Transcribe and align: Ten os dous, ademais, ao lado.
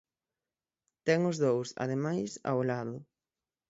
Ten 1.07 1.19
os 1.31 1.37
dous, 1.45 1.67
ademais, 1.83 2.31
ao 2.49 2.59
lado. 2.71 2.95